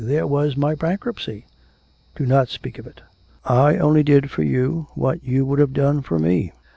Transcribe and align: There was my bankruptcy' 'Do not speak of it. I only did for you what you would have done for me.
There 0.03 0.25
was 0.25 0.57
my 0.57 0.73
bankruptcy' 0.73 1.45
'Do 2.15 2.25
not 2.25 2.47
speak 2.49 2.79
of 2.79 2.87
it. 2.87 3.01
I 3.45 3.77
only 3.77 4.01
did 4.01 4.31
for 4.31 4.41
you 4.41 4.87
what 4.95 5.23
you 5.23 5.45
would 5.45 5.59
have 5.59 5.73
done 5.73 6.01
for 6.01 6.17
me. 6.17 6.53